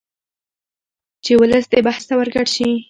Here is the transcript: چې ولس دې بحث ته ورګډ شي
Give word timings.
چې 1.23 1.31
ولس 1.41 1.65
دې 1.71 1.79
بحث 1.87 2.03
ته 2.07 2.13
ورګډ 2.19 2.47
شي 2.55 2.69